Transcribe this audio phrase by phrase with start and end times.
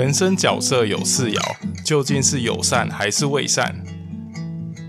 [0.00, 1.38] 人生角色有四爻，
[1.84, 3.84] 究竟是友善还是未善？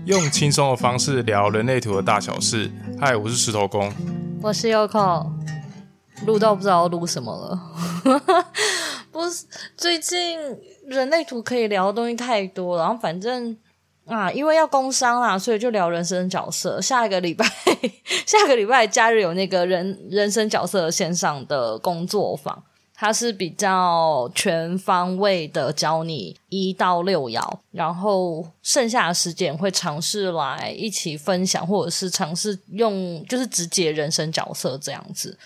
[0.06, 2.72] 用轻松的方式聊人类图的大小事。
[2.98, 3.92] 嗨，我是石头公，
[4.40, 5.30] 我是 Yoko。
[6.24, 8.46] 录到不知道录什么了，
[9.12, 9.44] 不是
[9.76, 10.38] 最近
[10.86, 13.54] 人类图可以聊的东西太多了，然后反正
[14.06, 16.80] 啊，因为要工商啦，所以就聊人生角色。
[16.80, 17.44] 下一个礼拜，
[18.24, 22.64] 下个礼拜假日有那个人人生角色线上的工作坊。
[23.02, 35.36] 它是比较全方位的教你一到六爻，然后剩下的时间会尝试来一起分享，或者是尝试用就是直接人生角色这样子，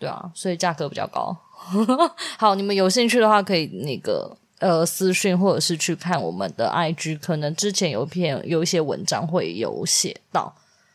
[0.00, 1.36] 对啊，所以价格比较高。
[2.36, 10.52] 好，你们有兴趣的话，可以那个呃私讯，或者是去看我们的 IG，可能之前有一篇有一些文章会有写到。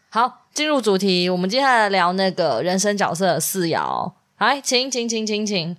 [0.09, 4.11] 好，进入主题，我们接下来聊那个人生角色四爻。
[4.37, 5.77] 来，请，请，请，请，请。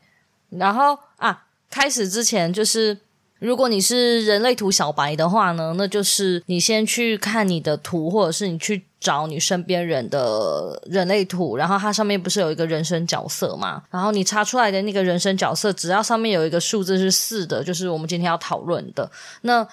[0.51, 2.98] 然后啊，开始之前，就是
[3.38, 13.82] 如果你是人类图小白的话呢，那就是你先去看你的图，或者是你去找你身边人的人类图，然后它上面不是有一个人生角色嘛？
[13.90, 19.10] 然后你查出来的那个人生角色，只要上面有一个数字是四的，就是我们今天要讨论的
[19.43, 19.66] 那。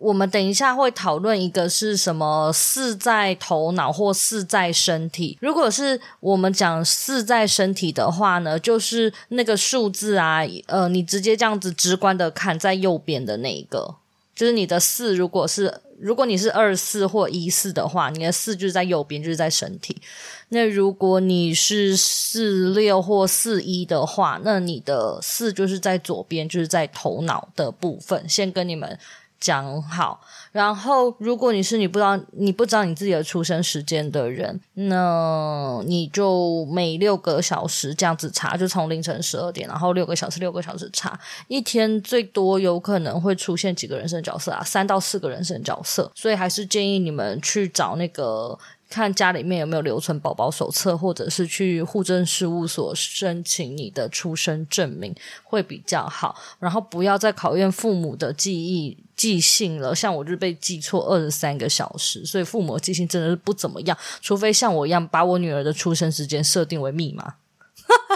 [0.00, 5.36] 我们等一下会讨论一个是什么四在头脑或四在身体。
[5.42, 13.96] 如果是我们讲四在身体的话呢，就是那个数字啊，呃，你直接这样子直观的看在右边的那一个，
[14.34, 15.14] 就是你的四。
[15.14, 20.00] 如果是如果你是二四或一四的话，你的四就是在右边，就是在身体。
[20.48, 28.26] 那如果你是四六或四一的话，那你的四就是在左边，就是在头脑的部分。
[28.26, 28.98] 先跟你们。
[29.40, 30.20] 讲好，
[30.52, 44.62] 然后如果你是你不知道你不知道你自己的出生时间的人，那你就每六个小时这样子查，就从凌晨十二点，然后六个小时六个小时查，一天最多有可能会出现几个人生角色啊？
[44.62, 48.58] 三到四个人生角色，所以还是建议你们去找那个。
[48.90, 55.14] 看家里面有没有留存宝宝手册，或者是去户政事务所申请你的出生证明
[55.44, 56.36] 会比较好。
[56.58, 63.96] 然后不要再考验父母的记忆记性了，像我就被记错二十三个小时，所以父母记性真的是不怎么样。
[64.20, 67.34] 除非像我一样把我女儿的出生时间设定为密码。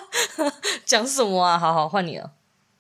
[0.85, 1.57] 讲什么啊？
[1.57, 2.33] 好好换你了，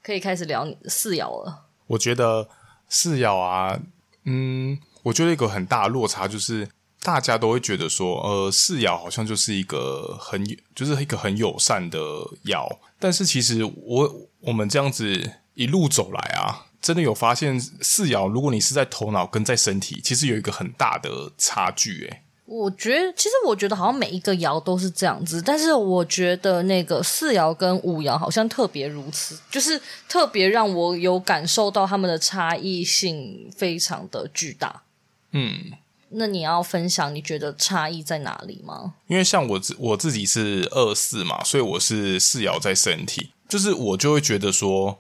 [0.02, 1.66] 可以开始聊你的四爻了。
[1.86, 2.48] 我觉得
[2.88, 3.78] 四爻啊，
[4.24, 6.68] 嗯，我觉得一个很大的落差就是。
[7.04, 10.42] 大家都会觉得说，呃，四爻好像就是一个很，
[10.74, 11.98] 就是一个很友善的
[12.46, 12.66] 爻。
[12.98, 22.06] 但是其实我我们这样子一路走来啊，真的有发现四爻，如果你是在头脑跟在身体，其实有一个很大的差距。
[22.06, 29.78] 诶，我觉得，其实我觉得好像每一个爻都是这样子，但是我觉得那个四爻跟五爻好像特别如此，就是
[30.08, 34.84] 特别让我有感受到他们的差异性非常的巨大。
[35.32, 35.72] 嗯。
[36.16, 38.94] 那你要分享你觉得差异在哪里吗？
[39.08, 44.98] 因为像我自我自己是二四嘛，所以我是四爻在身体，就是我就会觉得说，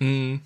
[0.00, 0.40] 嗯，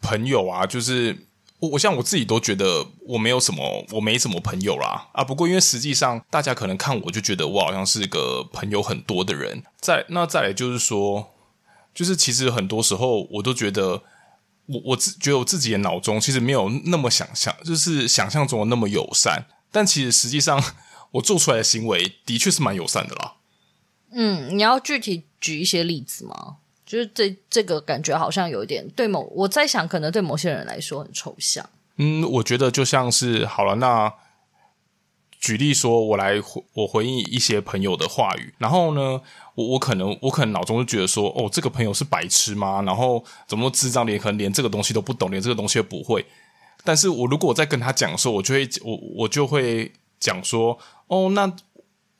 [0.00, 1.26] 朋友啊，就是
[1.58, 5.22] 我我像我自己都觉得我没有什么，我没什么朋友啦啊。
[5.22, 9.62] 不过因为实际上大家可能看我就觉得我好像是个朋友很多的人。
[9.80, 11.32] 再那再来就是说，
[11.94, 14.02] 就是其实很多时候我都觉得。
[14.72, 20.62] 我我自觉得我自己的脑中其实没有那么想象，就是想象中的那么友善，但其实实际上
[21.12, 23.34] 我做出来的行为的确是蛮友善的啦。
[24.12, 26.56] 嗯，你要具体举一些例子吗？
[26.84, 31.68] 就是这这个感觉好像有一点对某，我在想可能对某些人来说很抽象。
[31.96, 34.12] 嗯，我觉得就像是好了，那
[35.40, 39.20] 举例说，我来回我回应一些朋友的话语，然后呢，
[39.54, 42.82] 我我可能我可能脑中就觉得说，哦，这个朋友是白痴吗？
[42.82, 46.26] 然后怎么智障，连可能连这个东西都不懂，连这个东西都不会。
[46.84, 51.50] 但是我如果我在跟他讲的时候，我就会我我就会讲说，哦，那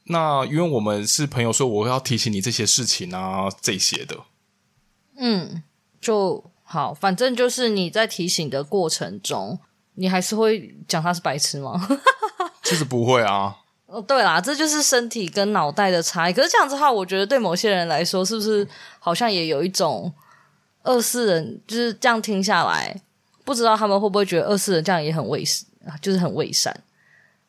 [0.04, 4.16] 那因为我们是朋友，所以我要提醒你这些事情啊，这些的。
[5.16, 5.62] 嗯，
[6.00, 9.58] 就好，反正就是你在提醒的过程中，
[9.94, 11.86] 你还是会讲他是白痴吗？
[12.70, 13.56] 其实不会啊。
[13.86, 16.32] 哦，对啦，这就是身体跟脑袋的差异。
[16.32, 18.64] 可是这样子的话，我觉得对某些人来说，是不是
[19.00, 20.12] 好像也有一种
[20.84, 21.60] 二四人？
[21.66, 22.94] 就是这样听下来，
[23.44, 25.66] 不知道他们会不会觉得二四人这样也很伪善，
[26.00, 26.72] 就是很伪善。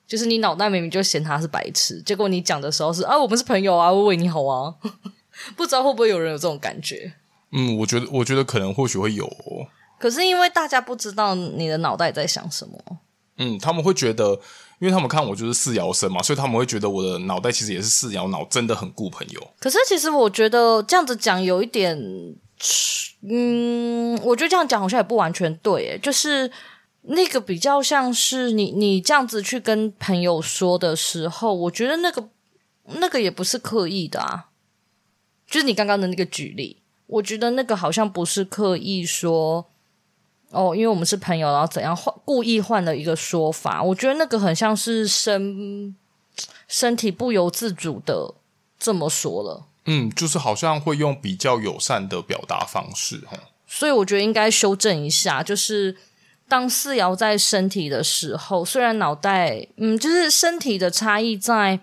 [0.08, 4.74] 就是你脑袋明明就嫌他是白痴，结果你讲的时候是啊，我们是朋友啊，我为你好啊。
[5.56, 7.14] 不知道会不会有人有这种感觉？
[7.52, 9.70] 嗯，我觉得，我觉得可能或许会有哦。
[10.00, 12.98] 可是因为大家不知道你的脑袋在想什么，
[13.38, 14.40] 嗯，他们会觉得。
[14.81, 19.48] 因为他们看我就是四摇生嘛，所以他们会觉得我的脑袋其实也是四摇脑，真的很顾朋友。
[19.60, 21.95] 可是其实我觉得这样子讲有一点，
[23.22, 26.51] 嗯，我觉得这样讲好像也不完全对，诶，就是
[27.04, 32.30] 那个比较像是你你这样子去跟朋友说的时候，我觉得那个
[32.86, 34.48] 那个也不是刻意的啊。
[35.45, 39.71] 就是你刚刚的那个举例，我觉得那个好像不是刻意说
[40.51, 43.81] 哦，因为我们是朋友，然后怎样换故意换了一个说法。
[43.81, 45.95] 我觉得那个很像是身
[46.68, 48.33] 身体不由自主的
[48.77, 49.65] 这么说了。
[49.86, 53.24] 嗯，就是好像会用比较友善的表达方式，
[53.65, 55.98] 所以我觉得应该修正一下，就是
[56.48, 61.80] 当四爻在身体的时候，虽然脑袋，嗯，就是身体的差异在，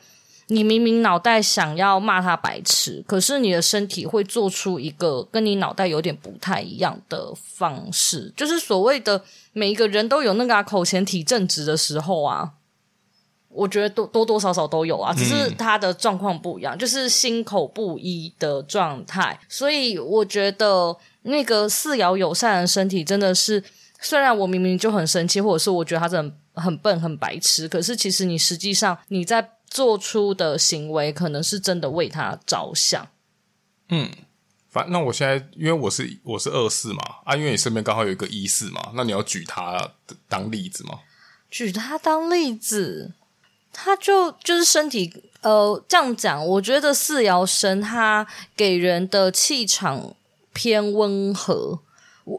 [0.48, 9.22] 你明明脑袋想要骂他白痴，可是你的身体会做出一个跟你脑袋有点不太一样的方式，就是所谓的
[9.52, 12.52] 每一个人都有那个、口前体正直的时候啊。
[13.50, 19.40] 我觉得多多多少少都有啊，只是他的状况不一样，就是心口不一的状态。
[19.48, 23.64] 所以我觉得那个四爻友善的身体真的是，
[24.00, 33.08] 虽然我明明就很生气，或者是我觉得他是很很笨很白痴，可是其实你实际上你在做出的行为，可能是真的为他着想。
[33.88, 34.10] 嗯，
[34.68, 39.92] 反那我现在因为我是我是二四嘛啊，因为你身边刚好有一个一四嘛，那你要举他
[40.28, 41.00] 当例子吗？
[41.50, 43.12] 举他当例子。
[43.70, 48.26] 他就就是身体，呃，这样讲，我觉得四爻生他
[48.56, 50.16] 给人的气场
[50.52, 51.78] 偏温和。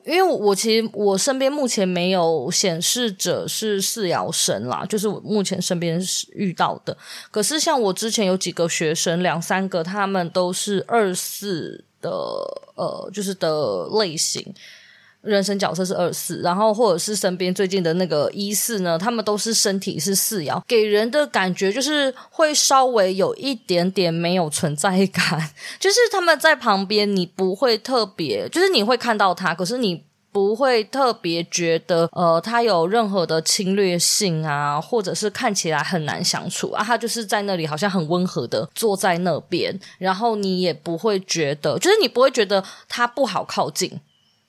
[0.06, 6.00] 因为我其实我身边目前没有显示者是四爻神啦，就是我目前身边
[6.33, 6.95] 遇到的。
[7.31, 12.09] 可是像我之前有几个学生，两三个他们都是二四的，
[12.75, 14.53] 呃，就是的类型。
[15.21, 44.00] 人生角色是二四，然后或者是身边最近的那个一四呢，他们都是身体是四爻，给人的感觉就是会稍微有一点点没有存在感， 就是他们在旁边，你不会特别，就是你会看到他，可是你不会特别觉得呃他有任何的侵略性啊，或者是看起来很难相处啊，他就是在那里好像很温和的坐在那边，然后你也不会觉得，就是你不会觉得他不好靠近。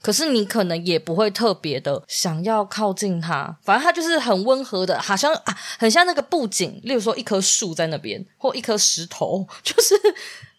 [0.03, 9.95] 可是你可能也不会特别的想要靠近他，反正他就是很温和的，好像啊，很像那个布景，例如说一棵树在那边，或一颗石头，就是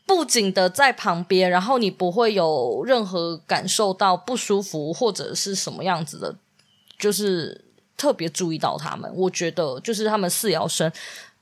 [0.06, 6.36] 布景的在旁边，然后你不会有任何感受到不舒服或者是什么样子的，
[7.00, 7.66] 就是
[7.98, 9.12] 特别注意到他们。
[9.16, 10.92] 我觉得就是他们四摇生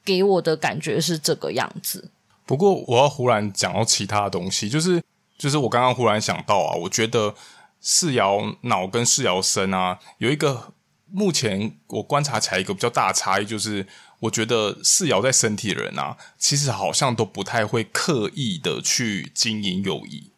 [0.05, 2.09] 给我的感觉是这个样子。
[2.45, 5.03] 不过我要忽然讲到其他的东西，就是
[5.37, 7.35] 就是我刚刚忽然想到啊，我觉得。
[7.81, 10.73] 四爻脑跟四爻身啊，有一个
[11.11, 13.87] 目前我观察起来一个比较大的差异，就是
[14.19, 20.31] 我觉得四爻在身体的人啊，其实好像都不太会刻意的去经营友谊。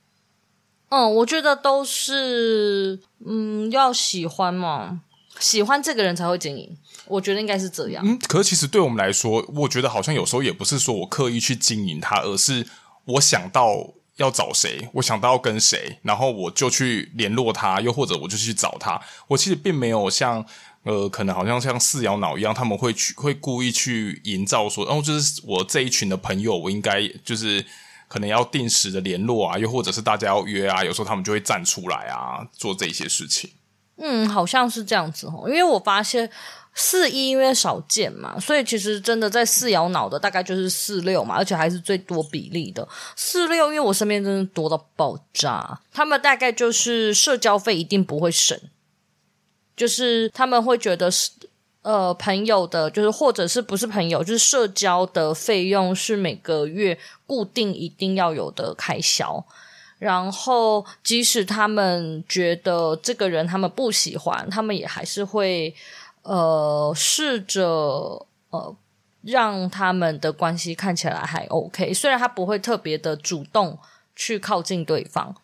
[0.90, 5.02] 嗯，我觉得都是，嗯，要喜欢嘛，
[5.40, 6.78] 喜欢这个人才会经营。
[7.08, 8.06] 我觉得应该是这样。
[8.06, 12.68] 嗯，可是其实对我们来说，我觉得好像有时候也不是说我刻意去经营他，而是
[13.06, 13.94] 我想到。
[14.22, 14.88] 要找谁？
[14.94, 19.02] 我想到要跟谁，然后我就去联络他，又或者我就去找他。
[19.28, 20.46] 我其实并没有像
[20.84, 27.66] 呃，可能好像像四摇脑一样，他们会去会故意去营造说，哦，就是我这一群的朋友，我应该就是
[28.08, 33.50] 可能要定时的联络啊，又或者是大家要约啊，有时候他们就会站出来啊，做这些事情。
[33.98, 36.30] 嗯，好像是这样子哦，因为我发现。
[36.74, 42.88] 四一因为少见嘛，所以其实真的在四摇脑的大概就是四六嘛，而且还是最多比例的
[43.18, 43.68] 四六。
[43.68, 48.58] 因为我身边真的多到爆炸，他们大概就是社交费一定不会省，
[49.76, 51.32] 就是他们会觉得是
[51.82, 56.98] 呃朋友的，就是或者是不是朋友，就是社交的费用是每个月
[57.28, 59.46] 固定一定要有的开销。
[60.00, 65.76] 然后即使他们觉得这个人他们不喜欢，他们也还是会。
[66.24, 68.76] 呃，试着呃，
[69.24, 73.78] 让他们的关系看起来还 OK，虽然他不会特别的主动
[74.16, 75.36] 去靠近对方，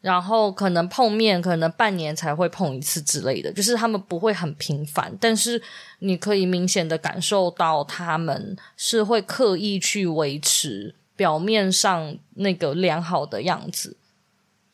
[0.00, 5.60] 然后可能碰面，可能半年才会碰一次之类的，就是他们不会很频繁，但是
[5.98, 13.96] 你可以明显的感受到他们是会刻意去维持表面上那个良好的样子。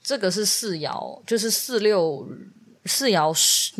[0.01, 2.29] 这个是四爻，就是四六。
[2.87, 3.35] 四爻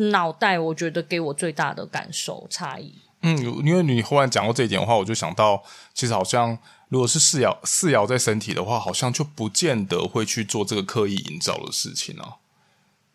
[0.09, 2.93] 脑袋，我觉得给我最大的感受差异。
[3.21, 6.57] 嗯，因为你忽然讲到这一点的话，我就想到，其实好像
[6.89, 12.35] 如果是四爻四爻在身体的话，好像就不见得会去做这个刻意营造的事情啊。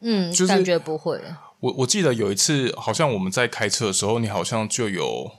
[0.01, 1.21] 嗯，就是感觉不会。
[1.61, 5.31] 我我记得有一次，好像我们在开车的时候，你好像就有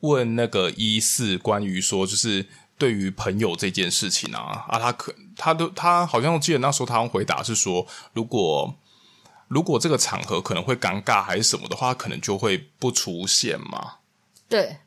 [0.00, 2.46] 问那个一四关于说，就是。
[2.78, 8.74] 对于朋友这件事情啊啊，他可他都他好像记得那时候他回答是说，如果
[9.52, 13.96] 如果这个场合可能会尴尬还是什么的话，可能就会不出现嘛。
[14.48, 14.78] 对。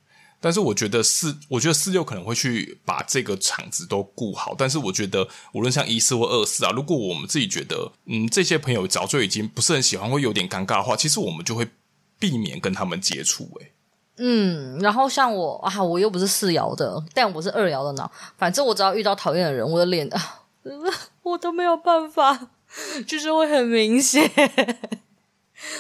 [0.41, 4.53] 但是我觉得四，我觉得四六可能会去把这个场子都顾好。
[4.55, 11.67] 但是我觉得，无论像一四或二四啊，如果我们自己觉得，嗯，这些朋友早就已经不是很喜欢，会有点尴尬的话，其实我们就会
[12.19, 13.50] 避免跟他们接触。
[13.60, 13.72] 哎，
[14.17, 18.07] 嗯，然后像我啊，我又不是四爻的，但我是二爻的呢。
[18.38, 20.43] 反正我只要遇到讨厌的人，我的脸啊，
[21.24, 22.50] 我都没有办法，
[23.08, 24.29] 就是会很明显。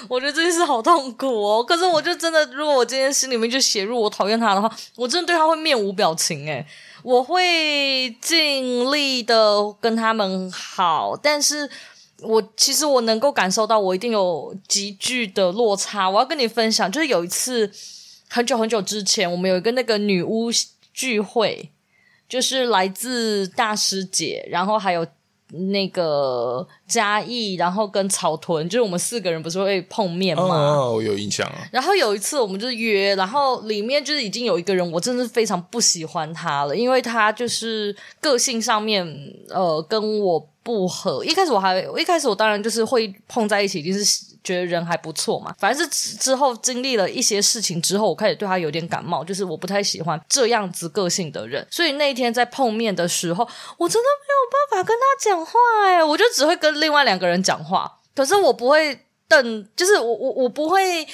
[0.07, 6.65] 我觉得这件事好痛苦哦，可是我就真的，如果我今天心里面就写入我讨厌他的话，我真的对他会面无表情诶，
[7.03, 11.69] 我会尽力的跟他们好，但是
[12.21, 16.09] 我其实我能够感受到，我一定有急剧的落差。
[16.09, 17.71] 我要跟你分享，就是有一次
[18.29, 20.49] 很久很久之前，我们有一个那个女巫
[20.93, 21.69] 聚会，
[22.27, 25.05] 就是来自大师姐，然后还有。
[25.69, 30.43] 那个嘉义，然后跟草屯，就是我们四个人不是会碰面吗？
[30.43, 31.67] 哦，我有印象啊。
[31.71, 39.05] 然后有一次，我们就约，然后里面就是已经有一个人，我真的是非常不喜欢他了，因为他就是个性上面，
[39.49, 41.23] 呃，跟我不合。
[41.25, 44.35] 一开始我还，一开始我当然就是会碰在一起，就是。
[44.45, 51.65] 觉得人还不错嘛，反正是之后经历了一些事情之后，我开始对他有点感冒，就是我不太喜欢这样子个性的人。
[51.71, 53.43] 所以那一天在碰面的时候，
[53.79, 55.51] 我真的没有办法跟他讲话，
[55.87, 61.07] 哎，我就只会跟另外两个人讲话，可是我不会瞪，就是我我我不会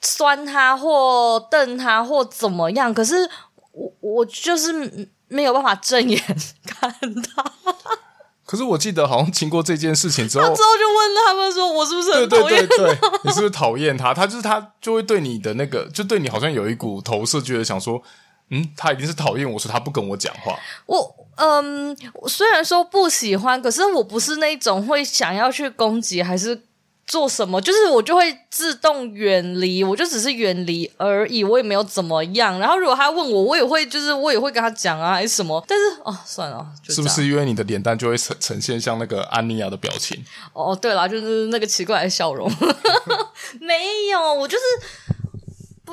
[0.00, 3.28] 酸他或瞪他或怎么样，可是
[3.72, 6.20] 我我就是没有办法正眼
[6.66, 6.90] 看
[7.22, 7.44] 他。
[8.46, 12.76] 可是我记得好像经过这件事情之后，他之后就问他们说：“我是不是很讨厌他？
[12.76, 14.12] 对对对对，你是不是讨厌他？
[14.12, 18.02] 他就是他就会对你的那个，就对你好像有一股投射，觉得想说，
[18.50, 20.58] 嗯，他一定是讨厌我，说他不跟我讲话。
[20.84, 26.62] 我嗯，虽然说不喜欢，可是我不是那种会想要去攻击，还是。”
[27.06, 27.60] 做什么？
[27.60, 32.58] 就是我就会自动远离，我就只是远离而已，我也没有怎么样。
[32.58, 35.62] 然后如果他问我，我也会就是我也会跟他讲啊，还是什么。
[35.68, 40.24] 但是哦，算了，是不是因为你的脸蛋就会呈呈现像那个安妮亚的表情？
[40.54, 42.50] 哦，对啦，就是那个奇怪的笑容。
[43.60, 44.64] 没有，我就是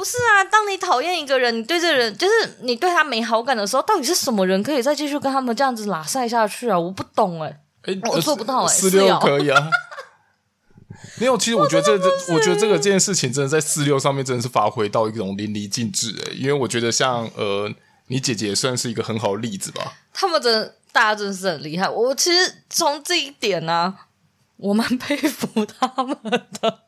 [0.01, 0.43] 不是啊。
[0.46, 6.79] 当你讨厌一个人，你对这个人就是你对他没好感的时候，到底是什么人可以再继续跟他们这样子拉塞下去啊？
[6.79, 9.70] 我不懂哎、欸，我做不到哎、欸，四六可以啊。
[11.20, 17.72] 没有，其实我觉得这这，我觉得这个这件事情真的在四六上面真的是发挥到一种淋漓尽致哎，因为我觉得像呃，
[18.08, 19.93] 你姐姐也算是一个很好的例子吧。
[20.12, 21.88] 他们真的，大家真的是很厉害。
[21.88, 24.08] 我其实从这一点呢、啊，
[24.58, 26.17] 我蛮 佩服他们
[26.60, 26.79] 的。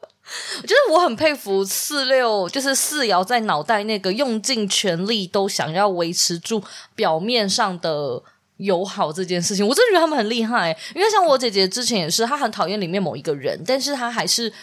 [0.62, 6.64] 我觉得我很佩服四六，就是四瑶在脑袋那个用尽全力都想要维持住
[6.96, 8.22] 表面上的。
[8.58, 14.54] 友好这件事情，我真的觉得他们很厉害，因为像我姐姐之前也是，她很讨厌里面某一个人，但是她还是。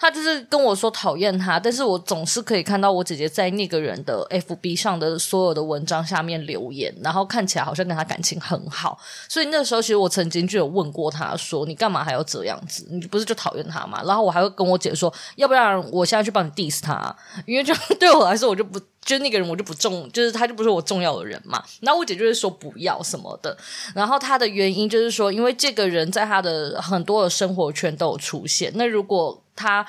[0.00, 8.98] 他就是跟我说讨厌他，但是我总是可以看到我姐姐在那个人的 FB 上的所有的文章下面留言，然后看起来好像跟他感情很好。
[9.28, 12.86] 所以那时候，其实我曾经就有问过他说：“你干嘛还要这样子？
[12.90, 17.14] 你不是就讨厌他吗？”然后我还会跟我姐说：“要不然我现在去帮你 diss 他，
[17.44, 23.54] 因为就 对我来说，我就不就那个人我就不重，就是他就不是我重要的人嘛。”然后我姐就会说不要什么的。
[23.94, 28.72] 然后他的原因就是说，因为这个人在他的很多的生活圈都有出现。
[28.76, 29.86] 那如果他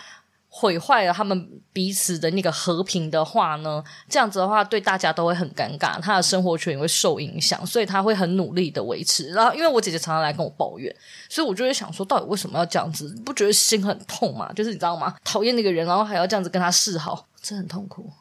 [0.54, 9.30] 毁坏了他们彼此的那个和平的话呢，这样子的话对大家都会很尴尬，他的生活圈也会受影响，所以他会很努力的维持。
[9.30, 10.94] 然后因为我姐姐常常来跟我抱怨，
[11.30, 13.16] 所以我就会想说，到底为什么要这样子？
[13.24, 14.52] 不觉得心很痛吗？
[14.52, 15.16] 就是你知道吗？
[15.24, 18.12] 讨厌那个人，然后还要这样子跟他示好，这很痛苦。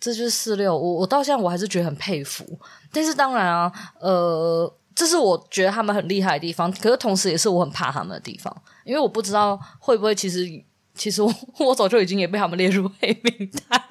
[0.00, 2.44] 这就是四六，我我到现在我还是觉得很佩服。
[2.90, 10.64] 但是当然啊，呃，这是我觉得他们很厉害的地方，可是同时也是我很怕他们的地方，因为我不知道会不会其实。
[11.00, 13.82] 其实我 我早就已经也被他们列入黑名单，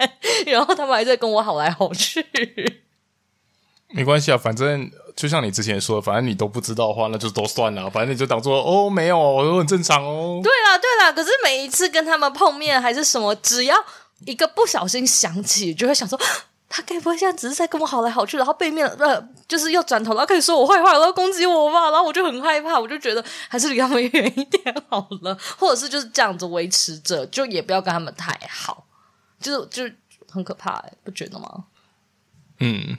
[0.46, 2.24] 然后他们还在跟我好来好去。
[3.88, 7.90] 没关系啊，反正就像你之前说的，反正你都不知道的话，那就都算了。
[7.90, 10.40] 反正你就当做哦，没有，我都很正常哦。
[10.44, 11.12] 对啦，对啦。
[11.12, 13.76] 可是每一次跟他们碰面还是什么，只要
[14.28, 16.20] 一个不小心想起，就会想说。
[16.70, 28.86] 他该不会现在只是在跟我好来好去，然后背面呃，就是又转头，然后开始说我坏话，然后攻击我吧，然后我就很害怕，我就觉得还是离他们远一点好了，或者是就是这样子维持着，就也不要跟他们太好，
[29.40, 29.84] 就就
[30.30, 31.66] 很可怕，不觉得吗？
[32.60, 32.98] 嗯。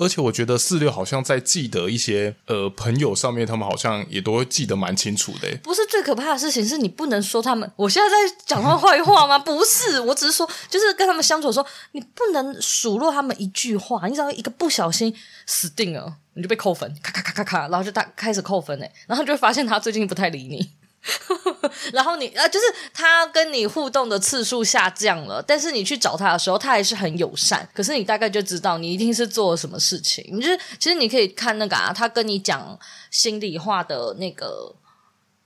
[0.00, 5.54] 而且我觉得四六好像在记得一些呃朋友上面，他们好像也都会记得蛮清楚的。
[5.62, 9.38] 不是最可怕的事情是你不能说他们，我现在在讲他坏话吗？
[9.38, 15.14] 不是，我只是说，就是跟他们相处的时候，你不能数落他们一句话，你只要一个不小心
[15.46, 16.16] 死定了。
[16.34, 20.70] 你就被扣分，咔咔咔咔咔，然后就他开始扣分诶，然后就会发现他最近不太理你，
[21.92, 32.78] 然后你啊，就是他跟你互动的次数下降了，但是你去找他的时候，他还是很友善，可是你大概就知道你一定是做了什么事情，你就是其实你可以看那个啊，他跟你讲
[33.10, 34.74] 心里话的那个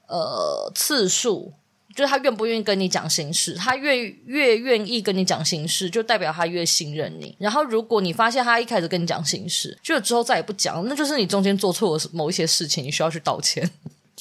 [0.09, 1.53] 呃次数。
[1.95, 3.97] 就是他愿不愿意跟你讲心事，他越
[4.27, 7.37] 越愿意跟你讲心事，就代表他越信任你。
[7.39, 13.71] 然后，如果你发现他一开始跟你讲心事，就之后再也不讲，那就是你中间做错了某一些事情，你需要去道歉。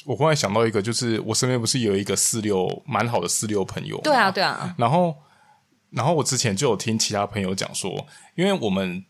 [0.06, 4.00] 我忽然想到一个，就是我身边不是有一个四六蛮好的四六朋友？
[4.04, 4.74] 对啊，对啊。
[4.78, 5.16] 然后，
[5.90, 8.06] 然后我之前就有听其他朋友讲说，
[8.36, 9.04] 因为我们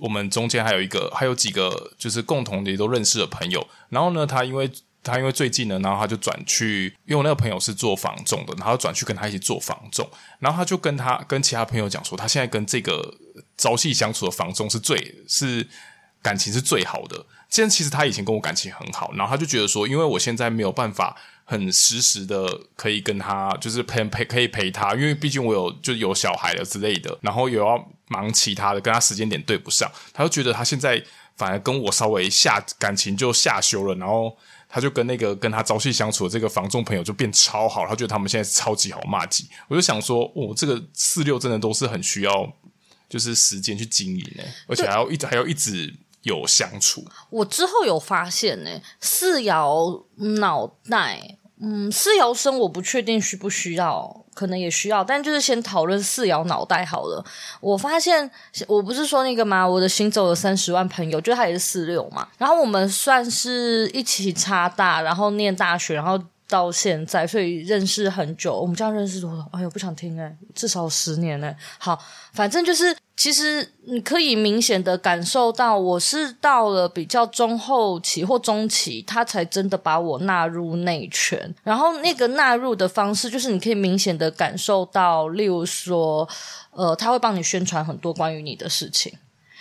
[0.00, 3.66] 我们中间还有一个，还有几个就是共同的也都认识的朋友。
[3.88, 4.70] 然后呢，他因为。
[5.06, 10.08] 他因为最近呢，然后他就转去，因为我那个朋友是做房仲的，然后转去跟他一起做房仲，
[10.38, 13.14] 然后他就跟他跟其他朋友讲说，他现在跟这个
[13.58, 15.68] 朝夕相处的房仲是最是
[16.22, 17.26] 感情是最好的。
[17.54, 31.00] 现在其实他以前跟我感情很好，然后他就觉得说，因为我现在没有办法很实时的可以跟他就是陪陪可以陪他，因为毕竟我有就有小孩了之类的，然后又要忙其他的，跟他时间点对不上，他就觉得他现在
[31.36, 34.36] 反而跟我稍微下感情就下修了，然后。
[34.66, 39.48] 他就跟那个跟他朝夕相处的这个房仲朋友就变超好，他觉得他们现在超级好麻吉。
[39.68, 42.52] 我就想说，哦，这个四六真的都是很需要，
[43.08, 47.02] 就是时间去经营呢，而且还要一直还要一直有相处。
[47.30, 50.02] 我之后有发现呢，四爻
[50.40, 51.38] 脑袋。
[51.60, 57.24] 嗯，四爻生我不确定需不需要，可能也需要，但就是先讨论四爻脑袋好了。
[57.60, 58.28] 我发现
[58.66, 59.66] 我不是说那个吗？
[59.66, 62.28] 我的行走了三十万朋友，就他也是四六嘛。
[62.36, 66.20] 然后我们算是一起插大，然后念大学，然后。
[66.46, 68.54] 到现在，所以认识很久。
[68.54, 69.48] 我们这样认识多少？
[69.50, 71.56] 哎呦，不想听哎，至少十年哎。
[71.78, 71.98] 好，
[72.34, 81.54] 反正就是，其实你可以明显的感受到，我是到了比较中后期或中期，他才真的把我纳入内圈。
[81.62, 86.28] 然后那个纳入的方式，就是你可以明显的感受到，例如说，
[86.72, 89.16] 呃，他会帮你宣传很多关于你的事情。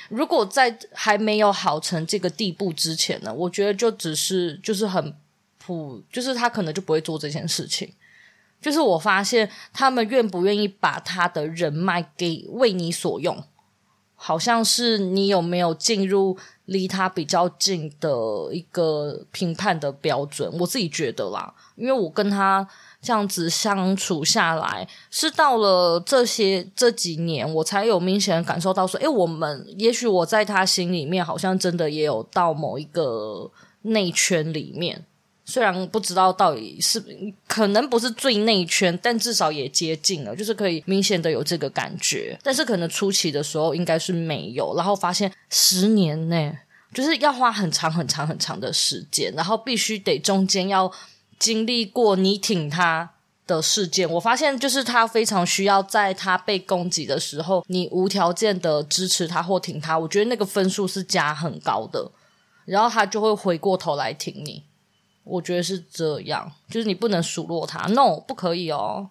[0.10, 5.14] 如果在还没有好成这个地步之前呢，我觉得就只是就是很
[5.60, 6.02] 普。
[6.12, 7.94] 就是他可能就不会做这件事情。
[8.64, 13.44] 就是我发现他们愿不愿意把他的人脉给为你所用，
[14.16, 18.10] 好像是你有没有进入离他比较近的
[18.54, 20.50] 一个评判的标准。
[20.60, 22.66] 我自己觉得啦，因为我跟他
[23.02, 35.06] 这样子相处下来，是到了这些这几年，我才有明显的感受到说，诶，我们也许我在他心里面，好像真的也有到某一个内圈里面。
[35.54, 37.00] 虽然不知道到底是
[37.48, 42.36] 可能不是最内圈，但至少也接近了，就是可以明显的有这个感觉。
[42.42, 46.58] 但是可能初期的时候应该是没有，然后发现十年内
[46.92, 50.92] 就是要花很长很长很长的时间，然后必须得中间要
[51.38, 53.12] 经历过你挺他
[53.46, 54.10] 的事件。
[54.10, 60.00] 我发现就是他非常需要在他被攻击的时候，你无条件的支持他或挺他。
[60.00, 62.12] 我觉得那个分数是加很高的，
[62.66, 64.64] 然后他就会回过头来挺你。
[65.24, 69.10] 我觉得是这样，就是你不能数落他，no，不可以哦。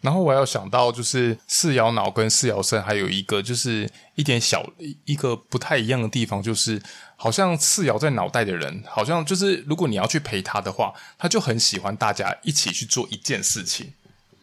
[0.00, 4.62] 然后我还有想到，就是四爻脑跟四爻身还有一个就是一点小
[5.06, 6.82] 一个不太一样的地方，就是
[7.16, 13.94] 好像四爻在脑袋的人，好像就是如果你要去陪他的话，他就很喜欢大家一起去做一件事情。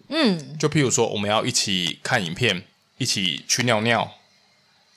[0.10, 2.63] 嗯，就譬如说我们要一起看影片，
[2.97, 4.12] 一起去尿尿。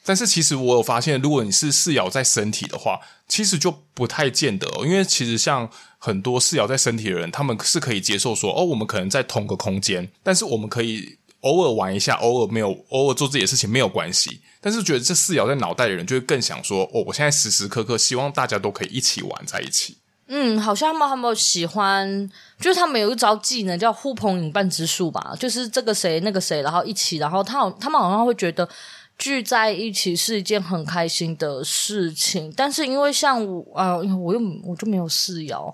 [0.07, 4.69] 但是其实我有发现，如果你是四爻在身体的话，其实就不太见得。
[4.85, 5.67] 因为其实像
[5.99, 14.43] 很多四爻在身体的人，他们是可以接受说，哦，我们可能在同个空间，但是我们可以偶尔玩一下，偶尔没有，偶尔做自己的事情没有关系。
[14.61, 19.97] 但是觉得这四爻在脑袋的人，就会更想说，哦，我现在时时刻刻希望大家都可以一起玩在一起。
[20.27, 28.69] 嗯，好像他们他们喜欢，就是他们有一招技能叫呼朋引伴之术吧，就是这个谁那个谁，然后一起，然后他他们好像会觉得。
[29.17, 35.73] 聚在一起是一件很开心的事情，但是因为像我啊，我又我就没有四爻，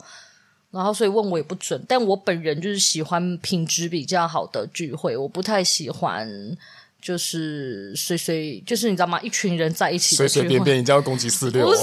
[0.70, 1.82] 然后所以问我也不准。
[1.88, 6.28] 但我本人就是喜欢品质比较好的聚会，我不太喜欢
[7.00, 9.18] 就是随随就是你知道吗？
[9.22, 11.66] 一群人在一起随随便便，你这样攻击四六？
[11.66, 11.82] 不是。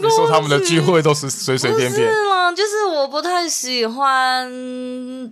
[0.00, 2.52] 你说他们的聚会都是随随便便是吗。
[2.52, 4.50] 就是我不太喜欢，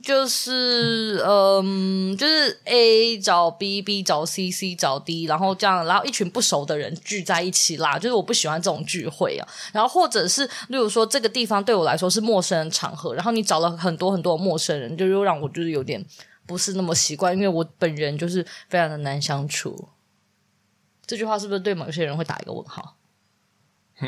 [0.03, 7.99] 就是嗯，就是 A 找 B，B 找 C，C 找 D，然后这样，然后一群不熟的人聚在一起啦。
[7.99, 9.49] 就是我不喜欢这种聚会啊。
[9.73, 16.05] 然后或者是，例如说这个地方对我来说是陌生人场合，然后你找了很多很多陌生人，就又让我就是有点
[16.47, 19.89] 不是那么习惯，因为我本人就是非常的难相处。
[21.07, 22.97] 这句话是不是对某些人会打一个问号？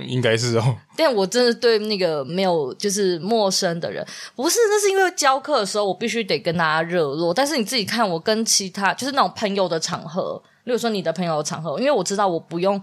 [0.06, 0.76] 应该是哦。
[0.96, 7.32] 但我真的对那个没有就是陌生的人，不是，那是因为教课的时候我必须得跟大家热络。
[7.32, 12.80] 但是你自己看，我跟其他就是那种朋友的场合，例如说你的朋友的场合，因为我知道我不用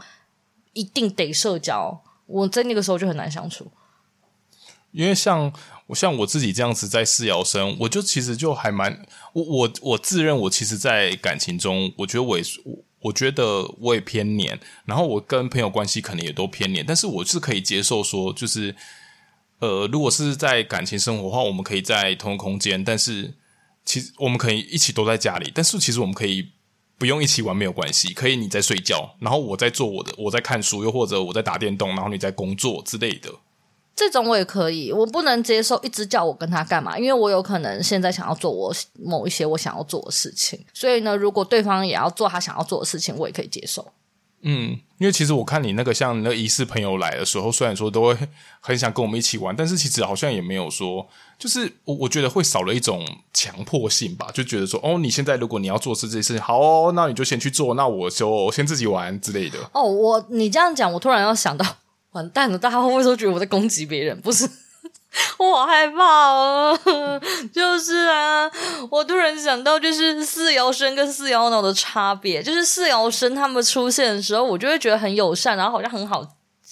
[0.74, 3.72] 一定得社交，我在那个时候就很难相处。
[4.92, 5.52] 因为像
[5.88, 12.62] 我像我自己这样子在四爻生，我就其实就还蛮我我我自认我其实，在感情中，我觉得我也是。
[13.06, 18.76] 我觉得我也偏黏，然后我跟朋友关系可能也都偏黏，但是我是可以接受说，就是
[19.60, 23.36] 呃，如果是在感情生活的话，我们可以在同一空间，但是
[23.84, 26.50] 其实我们可以一起都在家里，但是其实我们可以
[26.98, 33.30] 不用一起玩没有关系，可以你在睡觉，然后我在做我的，我在看书，又或者我在打电动，然后你在工作之类的。
[33.96, 43.94] 这种我也可以，我不能接受一直叫我跟他干嘛，因为我有可能现在想要做我某一些我想要做的事情，所以呢，如果对方也要做他想要做的事情，我也可以接受。
[44.48, 48.18] 嗯，因为其实我看你那个像那个仪式朋友来的时候，虽然说都会
[48.60, 51.08] 很想跟我们一起玩，但是其实好像也没有说，
[51.40, 53.04] 就是我我觉得会少了一种
[53.34, 59.58] 强迫性吧，就觉得说哦，你现在如果你要做这些事情，好哦，那你就先去做，那我就先自己玩之类的。
[59.74, 61.66] 哦，我你这样讲，我突然要想到。
[62.16, 62.58] 完蛋了！
[62.58, 64.20] 大家会不会都觉得我在攻击别人？
[64.22, 64.50] 不是，
[65.38, 66.80] 我好害怕哦。
[67.54, 68.50] 就是啊，
[68.90, 76.26] 我突然想到，就是四摇生跟四摇脑的差别，就是四摇生他们出现的时候，我就会觉得很友善，然后好像很好。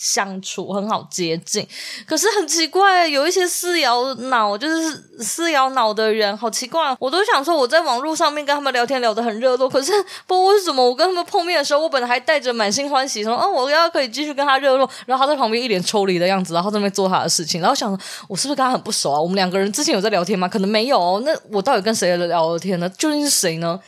[0.04, 1.66] 相处很好接近，
[2.06, 6.94] 可是很奇怪，有一些四摇脑，就是四摇脑的人，好奇怪。
[7.00, 9.94] 我都想说，我在网络上面跟他们聊天聊得很热络，可是
[10.28, 19.22] 不知道为什么，我跟他们碰面的时候，我本来还带着满心欢喜，说，哦，我要可以继续跟他热络，然后他在旁边一脸抽离的样子，然后在那边做他的事情，然后想，我是不是跟他很不熟啊？
[19.22, 20.50] 我们两个人之前有在聊天吗？
[20.50, 21.22] 可能没有。
[21.22, 22.89] 那我到底跟谁聊的天呢？
[22.89, 23.80] 究竟是谁呢？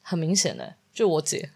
[0.00, 1.50] 很明显的，就我姐。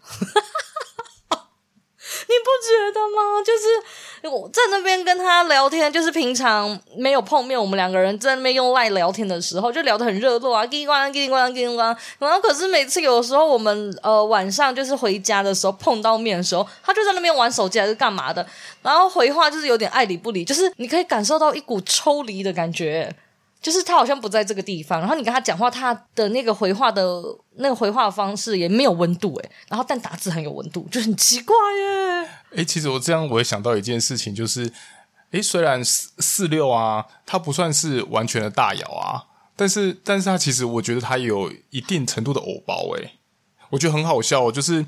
[2.29, 3.41] 你不觉得吗？
[3.43, 11.97] 就是我在那边跟他聊天，就是平常没有碰面，我们两个人在那边用赖聊天的时候，就聊得很热络啊，叽里呱啦，叽里呱啦，叽里呱啦。
[12.19, 18.45] 然后可是每次有时候我们呃晚上就是回家的时候碰到面的时候，他就在那边玩手机还是干嘛的，
[18.81, 23.15] 然后回话就是有点爱理不理，就是你可以感受到一股抽离的感觉。
[23.59, 27.03] 就是他好像不在这个地方，然后你跟他讲话，他的那个回话的
[27.57, 32.29] 那个回话方式也没有温度诶，然后但打字很有温度，就很奇怪耶。
[32.55, 34.71] 诶，其实我这样我也想到一件事情，就是
[35.31, 43.11] 诶，虽然四四六啊，它不算是完全的大爻啊，但是但是它其实我觉得它有一定程度的偶包诶，
[43.71, 44.85] 我觉得很好笑，就是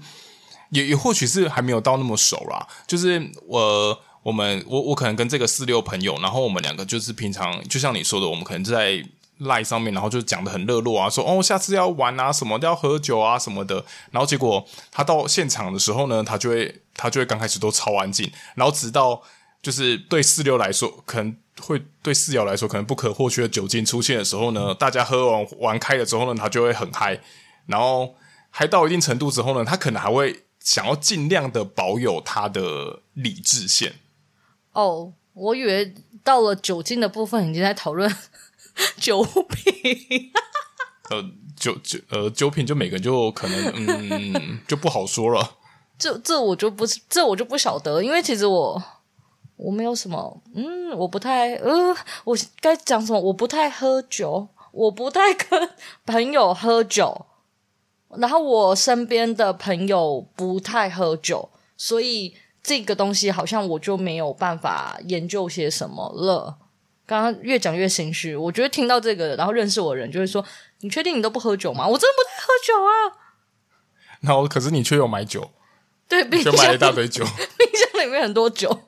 [0.71, 3.99] 也也或许是还没有到那么熟啦，就是我。
[4.21, 9.01] 我们我我可能跟这个四六朋友，然后我们两个就是平常就像你说的，我们可能在
[9.39, 19.21] 赖上面，然后就讲得很热络啊，说哦下次要玩啊，什么都要喝酒啊什么的，然后结果他到现场的时候呢，他就会他就会刚开始都超安静，然后直到
[19.61, 27.19] 就是对四六来说，可能会对四爻来说可能不可或缺的酒精出现的时候呢，大家喝完玩开了之后呢，他就会很嗨，
[27.65, 28.15] 然后
[28.49, 33.95] 嗨到一定程度之后呢，他可能还会想要尽量的保有他的理智线。
[34.73, 38.13] 哦我以为到了酒精的部分已经在讨论
[38.97, 40.31] 酒品。
[41.09, 41.23] 呃，
[41.55, 45.57] 酒酒呃酒品就每个人就可能嗯就不好说了。
[45.97, 48.81] 这这我就不是这我就不晓得，因为其实我
[49.57, 53.19] 我没有什么嗯，我不太呃，我该讲什么？
[53.19, 55.69] 我不太喝酒，我不太跟
[56.05, 57.25] 朋友喝酒，
[58.17, 62.35] 然后我身边的朋友不太喝酒，所以。
[62.61, 66.57] 这个东西好像我就没有办法研究些什么了。
[67.09, 70.45] 刚刚越讲越心虚，我觉得听到这个，然后认识我的人就会说
[70.81, 72.93] ：“你确定你都不喝酒吗？”我真的不太喝酒啊。
[74.21, 75.51] 然后可是你却有买酒，
[76.07, 77.25] 对，冰箱就买了一大堆酒，
[77.57, 78.83] 冰箱里面很多酒。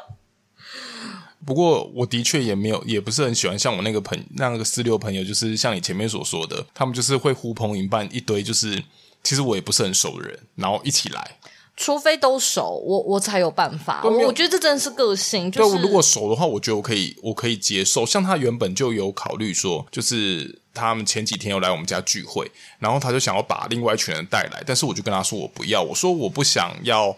[1.46, 8.84] 不过我的确也没有，也不是很喜欢像我那个朋那个四六朋友，就是像你前面所说的，他们就是会呼朋引伴一堆，就是
[9.22, 11.38] 其实我也不是很熟的人，然后一起来。
[11.80, 14.02] 除非都熟，我我才有办法。
[14.04, 15.50] 我我觉得这真的是个性。
[15.50, 18.04] 就是如果熟的话，我觉得我可以，我可以接受。
[18.04, 27.16] 像他原本就有考虑说，就是他们前几天又来我们家聚会，然后他就想要把另外一群人带来，但是我就跟他说我不要，我说我不想要，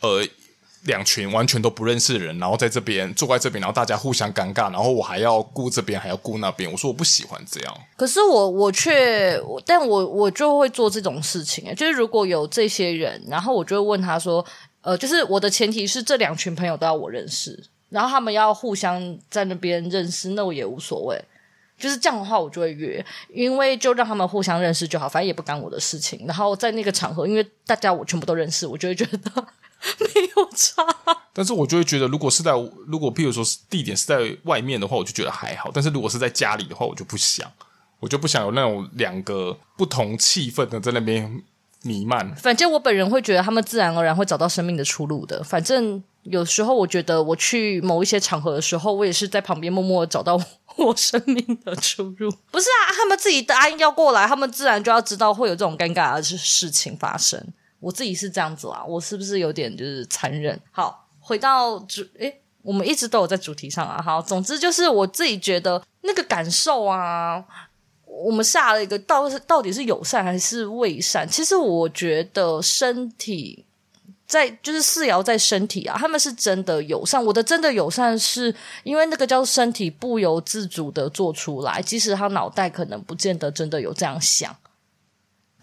[0.00, 0.26] 呃。
[0.84, 6.70] 两群完全都不认识的人，然后在这边坐在这边，然后大家互相尴尬，然后我还要顾这边，还要顾那边。
[6.70, 7.74] 我说我不喜欢这样。
[7.96, 11.74] 可是我我却，但我我就会做这种事情。
[11.74, 14.44] 就是如果有这些人，然后我就会问他说，
[14.82, 21.18] 呃，就是我的前提是这两群朋友都要我认识，然后他们要互相在那边认识，那我也无所谓。
[21.76, 26.24] 就是这样的话，我就会约，因为就让他们互相认识就好，反正也不干我的事情。
[26.26, 29.46] 然后在那个场合，因为大家我全部都认识，我就会觉得。
[30.00, 30.82] 没有差。
[31.32, 32.52] 但是我就会觉得，如果是在
[32.86, 35.70] 如果譬如说地点是在外面的话，我就觉得还好。
[35.72, 37.50] 但是如果是在家里的话，我就不想，
[38.00, 41.42] 我就不想有那种两个不同气氛的在那边
[41.82, 42.34] 弥漫。
[42.36, 45.42] 反正我本人会觉得，他们自然而然会找到生命的出路的。
[45.42, 50.40] 反正有时候我觉得，我去某一些场合的时候，我也是在旁边默默找到
[50.76, 52.30] 我生命的出路。
[52.50, 57.44] 不是啊，他们自己答应要过来，他们自然就要知道会有这种尴尬的事情发生。
[57.84, 60.58] 我自己是这样子啦，我是不是有点就是残忍？
[60.70, 64.00] 好，回到主，诶，我们一直都有在主题上啊。
[64.00, 67.44] 好，总之就是我自己觉得那个感受啊，
[68.06, 71.28] 我们下了一个到是到底是友善还是伪善？
[71.28, 73.62] 其实我觉得身体
[74.26, 77.22] 在就是四爻在身体啊，他们是真的友善。
[77.22, 84.56] 我的真的友善是因为那个叫身体不由自主的做出来，即使他脑袋可能不见得真的有这样想。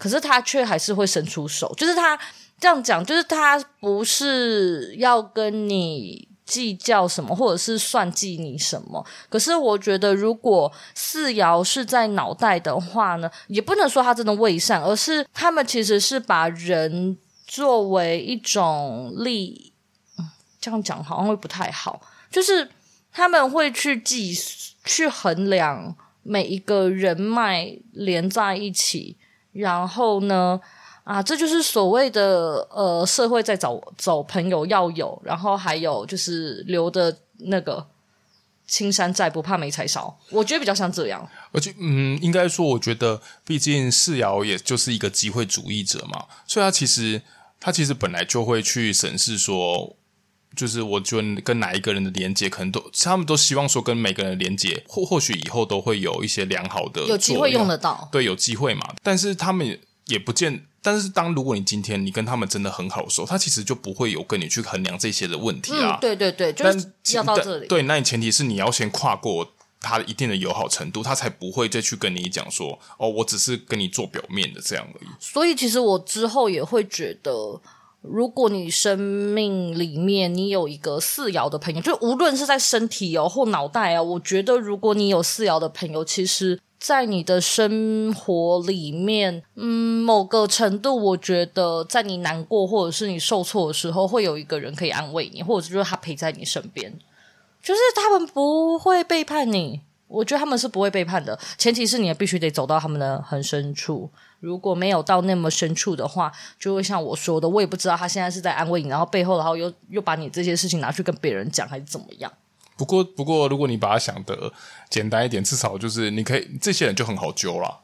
[0.02, 2.18] 可是他却还是会伸出手，就是他
[2.58, 9.06] 这样讲，就是他不是要跟你计较什么，或者是算计你什么。
[9.28, 19.72] 可是我觉得，如果四爻是在脑袋的话呢，也不能说他真的伪善，而是他们其实是把人作为一种利，
[20.60, 22.68] 这样讲好像会不太好，就是
[23.12, 24.36] 他们会去计
[24.84, 29.16] 去衡量每一个人脉连在一起。
[29.52, 30.60] 然后呢，
[31.04, 37.86] 啊，这就是所谓的呃，社会在找找朋友要有，然后还有就是留的那个
[38.66, 40.18] 青山在，不怕没柴烧。
[40.30, 41.28] 我觉得比较像这样。
[41.52, 47.20] 而且，嗯，应该说，我觉得，毕竟世尧也就是一个机会主义者嘛，所以他其实
[47.60, 49.94] 他其实本来就会去审视说，
[50.54, 58.94] 就是我觉得跟哪一个人的连接，可能都他们都希望说跟每个人的连接，或或许以后都会有一些良好的，有机会用得到，对，有机会嘛。
[59.02, 65.96] 但是他们也，不见，但是当如果你今天你跟他们真的很好的时候，他其实就不会有跟你去衡量这些的问题啊。
[65.96, 67.66] 嗯、对对对，就是要到这里。
[67.66, 75.08] 对，那你前提是你要先跨过他一定的友好程度，他才不会再去跟你讲说，哦，我只是跟你做表面的这样而已。
[75.18, 77.60] 所以其实我之后也会觉得。
[78.02, 96.92] 如果你生命里面你有一个四爻的朋友，就无论是在身体哦或脑袋啊，我觉得如果你有四爻的朋友，其实，在你的生活里面，嗯，某个程度，我觉得在你难过或者是你受挫的时候，会有一个人可以安慰你，或者就是他陪在你身边，
[97.62, 99.80] 就是他们不会背叛你。
[100.08, 104.10] 我觉得他们是不会背叛的，前提是你也必须得走到他们的很深处。
[104.42, 112.30] 如果没有到那么深处的话，就会像我说的，我也不知道他现在是在安慰你，然后背后然后又又把你这些事情拿去跟别人讲，还是怎么样？
[112.76, 114.52] 不过，不过，如果你把它想得
[114.90, 117.80] 简单一点，至少就是你可以这些人就很好揪了。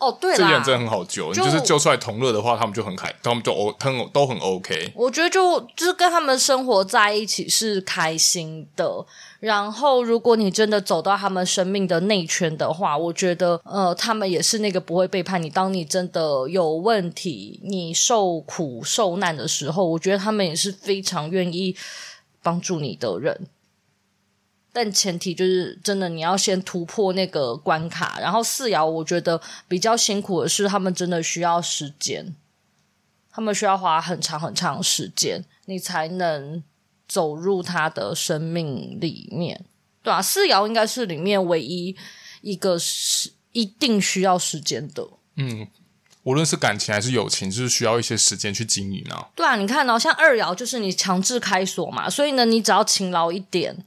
[0.00, 4.92] 哦，对了，这些人真的很好救，就，你就是救出来同乐的话，他们就很开，他们就 O，他们都很 OK。
[4.94, 9.04] 我觉得就就是跟他们生活在一起是开心的。
[9.40, 15.48] 然后，如果你真的走到他们生命的内圈的话，我觉得呃，他们也是那个不会背叛你。
[15.48, 21.74] 当你真的有问题、你受苦受难的时候，我觉得他们也是非常愿意
[22.42, 23.46] 帮助你的人。
[24.72, 28.20] 但前提就是，真的你要先突破那个关卡。
[28.20, 32.36] 然后四爻，我觉得比较辛苦的是，他们真的需要时间，
[33.32, 36.62] 他们需要花很长很长时间，你才能
[37.08, 39.64] 走入他的生命里面，
[40.04, 41.96] 对啊，四爻应该是里面唯一
[42.40, 45.04] 一个是一定需要时间的。
[45.34, 45.66] 嗯，
[46.22, 49.30] 无论是感情还是友情，就是需要一些时间去经营啊。
[49.34, 53.84] 对啊，你看哦，像二爻就是你强制开锁嘛，所以呢，你只要勤劳一点。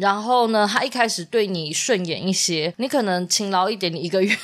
[0.00, 4.34] 然后呢，他一开始对你顺眼一些，你可能勤劳一点，你一个月、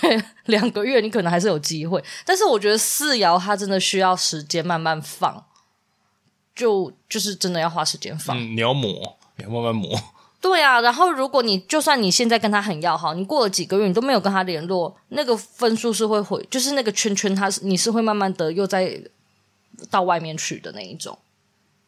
[0.45, 2.03] 两个月，你可能还是有机会。
[2.27, 5.47] 但是我觉得四爻他真的需要时间慢慢放，
[6.55, 8.39] 就就是真的要花时间放。
[8.39, 9.99] 你要磨，你要慢慢磨。
[10.39, 19.01] 对啊，然后如果你就算你现在跟他很要好，你过了几个月你都没有跟他联络，那个分数是会回，就是那个圈圈，他是你是会慢慢的又再
[19.91, 21.19] 到外面去的那一种。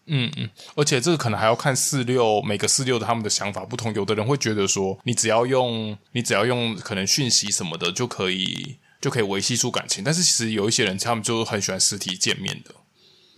[0.08, 12.74] 嗯嗯，而且这个可能还要看四六每个四六的他们的想法不同，有的人会觉得说，你只要用你只要用可能讯息什么的就可以就可以维系住感情，但是其实有一些人他们就很喜欢实体见面的，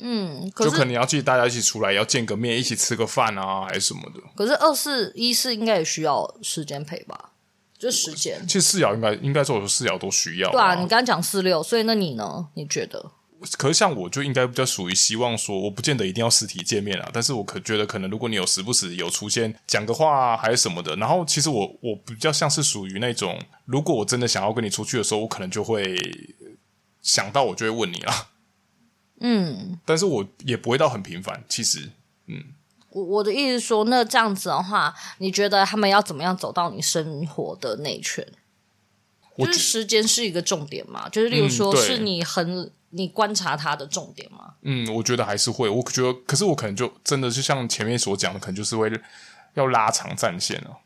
[0.01, 4.21] 嗯，可就可能要记大家一起出来要见个面，一起吃个饭啊，还是什么的。
[4.35, 7.33] 可是二四一四应该也需要时间陪吧？
[7.79, 10.75] 就时间，其实四爻应该应该说四爻都需要，对啊。
[10.75, 12.49] 你刚刚讲四六，所以那你呢？
[12.53, 13.11] 你觉得？
[13.57, 25.97] 可是像我就应该比较属于希望说，我不见得一定要实体见面啊，但是我可觉得可能如果你有时不时有出现讲个话还是什么的，然后其实我我比较像是属于那种，如果我真的想要跟你出去的时候，我可能就会
[27.01, 28.29] 想到我就会问你啦。
[29.21, 31.45] 嗯，但是我也不会到很频繁。
[31.49, 31.91] 其实，
[32.27, 32.45] 嗯，
[32.91, 38.27] 我我的意思说，那这样子的话，你觉得他们要怎么样走到你生活的内圈？
[39.39, 41.09] 就是时间是一个重点嘛？
[41.09, 44.55] 就是例如说，是你很、嗯、你观察他的重点吗？
[44.63, 45.69] 嗯，我觉得还是会。
[45.69, 48.91] 我觉得，可是我可能就真的就像前面所讲的，可能就是会
[49.55, 50.79] 要拉长战线了。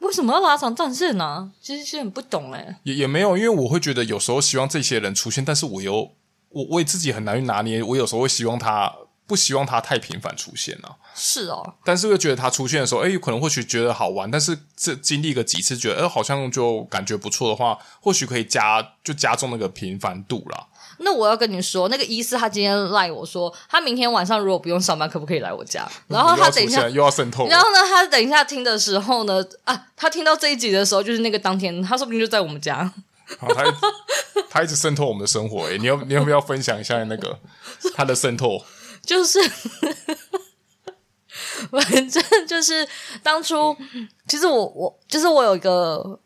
[0.00, 1.50] 为什么要拉长战线呢、啊？
[1.60, 2.80] 其实其实很不懂哎。
[2.82, 6.14] 也也没有，因为我会觉得有时候希望这些人出现，但是我又
[6.48, 7.82] 我我也自己很难去拿捏。
[7.82, 8.92] 我有时候会希望他
[9.26, 10.96] 不希望他太频繁出现啊。
[11.14, 20.66] 是哦，但是又觉得他出现的时候，哎，有可能或许觉得好玩，但是这经历个几次，觉得哎，好像就感觉不错的话，或许可以加就加重那个频繁度啦。
[21.02, 25.88] 那我要跟你说，那个医师他今天赖我说，他明天晚上如果不用上班，可不可以来我家？
[26.08, 32.92] 然后他等一下又要渗透，然后呢，他等一下听的时候呢，啊，他听到这一集的时候，就是那个当天，他说不定就在我们家。
[33.38, 33.64] 好，他
[34.50, 37.38] 他一直渗透我们的生活，哎，你要你要不要分享一下那个
[37.94, 38.64] 他的渗透？
[39.04, 39.38] 就是。
[41.70, 42.86] 反正就是
[43.22, 43.74] 当初，
[44.26, 46.18] 其实我我就是我有一个，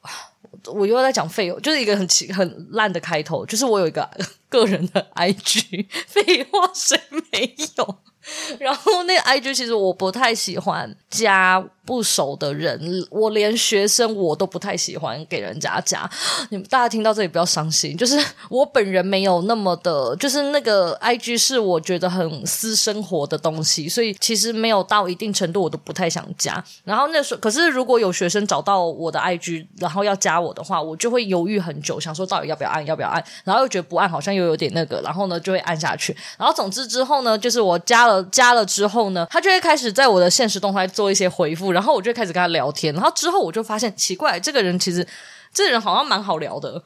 [0.69, 4.09] 我又在讲废话，就是一个很奇很烂的开头，就是我有一个
[4.49, 7.01] 个人的 IG， 废话谁
[7.33, 7.99] 没有？
[8.59, 16.09] 然后那个 IG 其实我不太喜欢加不熟的人，我连学生我都不太喜欢给人家加。
[16.51, 26.63] 你们大家听到这里不要伤心，就是 我本人没有那么的，就是那个 IG 是我觉得很私生活的东西，所以其实没有到一定程度我都不太想加。
[26.85, 36.15] 然后那时候，可是如果有学生找到我的 IG，然后要加我的话，我就会犹豫很久，想说到底要不要按，要不要按，然后又觉得不按好像又有点那个，然后呢就会按下去。
[36.37, 38.17] 然后总之之后呢，就是我加了。
[38.33, 45.07] 加了之后呢，他就会开始在我的现实动态做一些回复，然后我就开始跟他聊天，然后之后我就发现奇怪，这个人其实
[45.53, 46.83] 这个人好像蛮好聊的，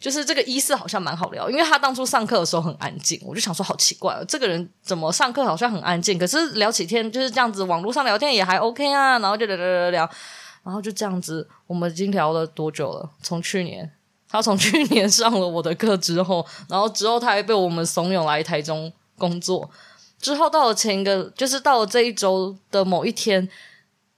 [0.00, 10.10] 就是这个医师好像蛮好聊，因为他当初上课的时候很安静，我就想说好奇怪，这个人怎么上课好像很安静，可是聊起天就是这样子，网络上聊天也还 OK 啊，然后就聊聊聊聊，
[10.64, 13.10] 然后就这样子，我们已经聊了多久了？
[13.22, 13.92] 从去年，
[14.30, 19.68] 他从去年上了我的课之后，然后之后他还被我们怂恿来台中工作。
[20.20, 23.48] 之后到了前一个，就是到了这一周的某一天，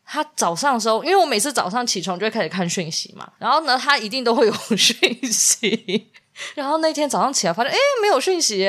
[0.07, 6.09] 他早上的时候，因为我每次早上起床就会开始看讯息嘛，然后呢，他一定都会有讯息。
[6.57, 8.65] 然后那天早上起来发现，哎，没有讯息。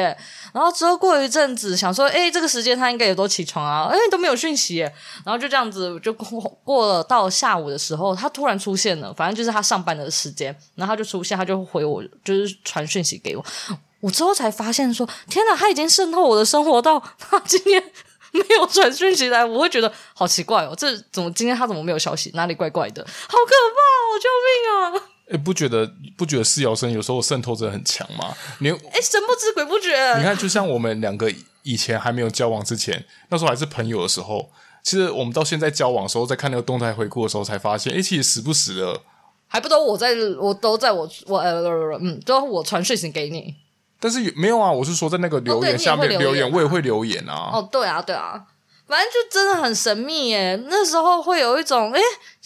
[0.53, 4.93] 然后之后过一阵子，想说，哎，这个时间他应该也都起床啊，哎，都没有讯息耶。
[5.25, 13.43] 然后就这样子就过过了，到下午的时候，他突然出现了，反正就是他上班的时间，然后他就出现，他就回我，就是传讯息给我。
[13.99, 17.83] 我之后才发现说，天哪，他已经渗透我的生活到他今天
[18.49, 22.31] 没有传讯息来，我会觉得好奇怪哦，这怎么今天他怎么没有消息？
[22.33, 23.01] 哪里怪怪的？
[23.05, 24.19] 好可怕哦！
[24.21, 25.11] 救命啊！
[25.31, 28.35] 哎，不觉得不觉得四爻声有时候渗透真的很强吗？
[28.59, 29.89] 你哎，神不知鬼不觉。
[30.17, 31.31] 你看，就像我们两个
[31.63, 34.49] 以前还没有交往之前，那时候还是朋友的时候，
[34.83, 39.01] 其实我们到现在交往的时候，在看那个动态回顾的时候，才发现，哎，其实时不时的，
[39.47, 41.63] 还不都我在我都在我我呃
[41.99, 43.55] 嗯，都我传讯息给你。
[44.05, 47.49] 但是没有啊，我是说在那个留言下面留言，我也会留言啊。
[47.51, 48.39] 哦，对啊，对啊，
[48.87, 50.55] 反正就真的很神秘耶。
[50.69, 51.99] 那时候会有一种，诶，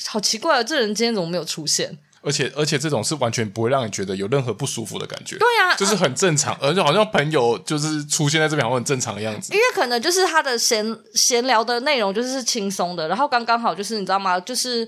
[0.07, 1.97] 好奇怪啊，这人今天怎么没有出现？
[2.21, 5.37] 而且而且这种是完全不会让你觉得有任何不舒服的感觉。
[5.37, 9.53] 对呀，就是很正常，而且好像朋友就是出现在这边，好像很正常的样子。
[9.53, 14.39] 因为可能就是他的闲闲聊的内容就是轻松的，然后刚刚好就是你知道吗？
[14.39, 14.87] 就是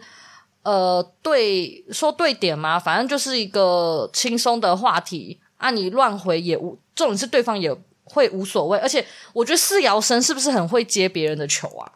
[0.63, 5.39] 呃，对，说对点嘛，反正就是一个轻松的话题。
[5.61, 11.89] 啊，你乱回也无，重点是对方也会无所谓，而且我觉得四摇生是不是很会接别人的球啊？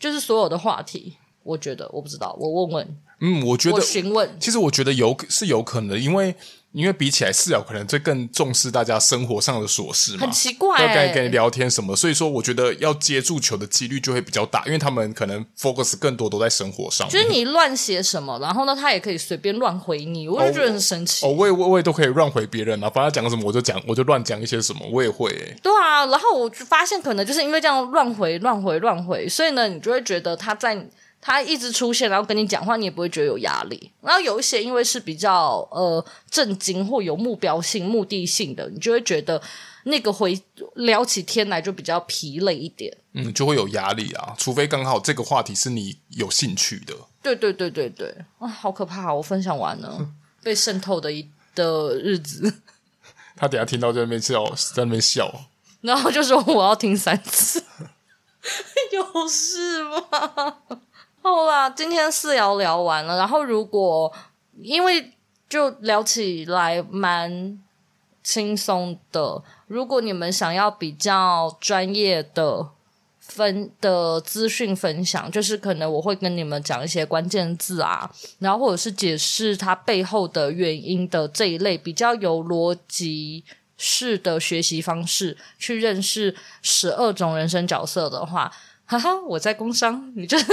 [0.00, 2.98] 就是所有的话题，我觉得我不知道，我问问。
[3.20, 6.34] 嗯，我觉得我询问，其实我觉得有是有可能的，因为。
[6.76, 17.08] 因为比起来，四爻可能最更重视大家生活上的琐事嘛，很奇怪、欸，要跟跟你聊天什么，所以说我觉得要接住球的几率就会比较大，因为他们可能 focus 更多都在生活上。
[17.08, 21.24] 就是你乱写什么，然后呢，他也可以随便乱回你，我就觉得很神奇。
[21.24, 25.56] 哦，我也我也都可以乱回别人啊，反正他讲什么我就讲，我就乱讲一些什么，我也会、欸。
[25.62, 30.86] 对啊，然后我就发现可能就是因为这样乱回、乱回、乱回，所以呢，你就会觉得他在。
[31.26, 33.90] 他一直出现，然后跟你讲话，你也不会觉得有压力。
[34.00, 39.42] 然后有一些因为是比较呃震惊或有目标性、目的性的，你就会觉得
[39.86, 40.40] 那个回
[40.74, 42.96] 聊起天来就比较疲累一点。
[43.14, 46.94] 嗯，就会有压力啊，除非刚好这个话题是你有兴趣的。
[47.20, 49.12] 对对对对对，啊，好可怕！
[49.12, 50.08] 我分享完了，
[50.44, 52.62] 被渗透的一的日子。
[53.34, 54.44] 他等下听到在那边笑，
[54.76, 55.48] 在那边笑，
[55.80, 57.64] 然后就说我要听三次，
[58.94, 60.58] 有事吗？
[61.28, 63.16] 好啦，今天四爻聊完了。
[63.18, 64.12] 然后如果
[64.60, 65.12] 因为
[65.48, 67.58] 就聊起来蛮
[68.22, 69.42] 轻松的。
[69.66, 72.68] 如果你们想要比较专业的
[73.18, 78.08] 分的资讯分享，就是可能我会跟你们讲一些关键字啊，
[78.38, 83.44] 然后或者是解释它背后的原因的这一类比较有逻辑
[83.76, 88.52] 式的学习方式，去认识十二种人生角色的话。
[88.86, 90.46] 哈哈，我在工商，你就是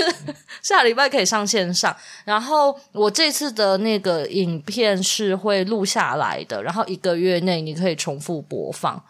[0.62, 1.96] 下礼拜可以上线上。
[2.26, 9.02] 然后我这次的那个影片是会录下来的，然后一个月内你可以重复播放。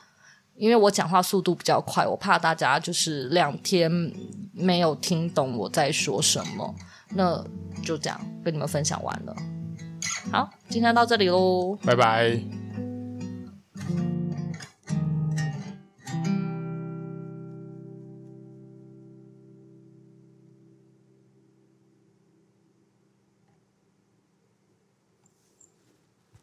[0.55, 3.89] 因为我讲话速度比较快，我怕大家就是两天
[4.53, 6.75] 没有听懂我在说什么。
[7.15, 7.43] 那
[7.83, 9.35] 就这样跟你们分享完了。
[10.31, 12.39] 好，今天到这里喽，拜拜。